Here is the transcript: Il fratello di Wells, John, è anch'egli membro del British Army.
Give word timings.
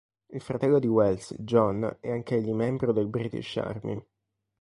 Il 0.31 0.41
fratello 0.41 0.79
di 0.79 0.87
Wells, 0.87 1.35
John, 1.37 1.97
è 1.99 2.09
anch'egli 2.09 2.53
membro 2.53 2.91
del 2.91 3.05
British 3.05 3.57
Army. 3.57 4.03